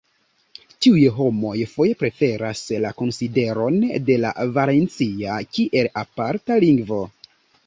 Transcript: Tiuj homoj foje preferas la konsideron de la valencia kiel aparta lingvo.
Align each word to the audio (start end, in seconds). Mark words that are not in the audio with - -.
Tiuj 0.85 1.01
homoj 1.17 1.51
foje 1.73 1.97
preferas 1.99 2.63
la 2.87 2.93
konsideron 3.03 3.77
de 4.09 4.17
la 4.25 4.33
valencia 4.57 5.37
kiel 5.53 5.93
aparta 6.05 6.59
lingvo. 6.67 7.01